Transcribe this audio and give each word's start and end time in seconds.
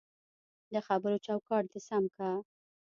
دخبرو 0.73 1.17
چوکاټ 1.25 1.63
دی 1.71 1.79
سم 1.87 2.03
که 2.15 2.27